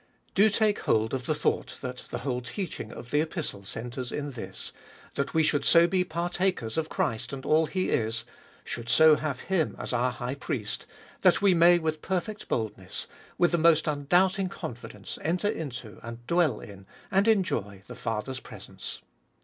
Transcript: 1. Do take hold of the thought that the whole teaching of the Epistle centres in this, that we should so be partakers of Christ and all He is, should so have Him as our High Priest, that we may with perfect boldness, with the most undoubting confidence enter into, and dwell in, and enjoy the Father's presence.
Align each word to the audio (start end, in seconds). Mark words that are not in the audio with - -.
1. 0.01 0.07
Do 0.33 0.49
take 0.49 0.79
hold 0.79 1.13
of 1.13 1.27
the 1.27 1.35
thought 1.35 1.77
that 1.81 2.05
the 2.09 2.17
whole 2.17 2.41
teaching 2.41 2.91
of 2.91 3.11
the 3.11 3.21
Epistle 3.21 3.63
centres 3.63 4.11
in 4.11 4.31
this, 4.31 4.73
that 5.13 5.35
we 5.35 5.43
should 5.43 5.63
so 5.63 5.85
be 5.85 6.03
partakers 6.03 6.75
of 6.75 6.89
Christ 6.89 7.31
and 7.31 7.45
all 7.45 7.67
He 7.67 7.89
is, 7.91 8.25
should 8.63 8.89
so 8.89 9.15
have 9.17 9.41
Him 9.41 9.75
as 9.77 9.93
our 9.93 10.09
High 10.09 10.33
Priest, 10.33 10.87
that 11.21 11.43
we 11.43 11.53
may 11.53 11.77
with 11.77 12.01
perfect 12.01 12.47
boldness, 12.47 13.05
with 13.37 13.51
the 13.51 13.59
most 13.59 13.87
undoubting 13.87 14.49
confidence 14.49 15.19
enter 15.21 15.49
into, 15.49 15.99
and 16.01 16.25
dwell 16.25 16.59
in, 16.59 16.87
and 17.11 17.27
enjoy 17.27 17.83
the 17.85 17.93
Father's 17.93 18.39
presence. 18.39 19.03